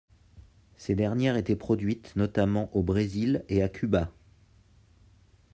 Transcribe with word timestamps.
Ces 0.77 0.95
dernières 0.95 1.37
étaient 1.37 1.55
produites 1.55 2.15
notamment 2.15 2.75
au 2.75 2.81
Brésil 2.81 3.45
et 3.49 3.61
à 3.61 3.69
Cuba. 3.69 4.11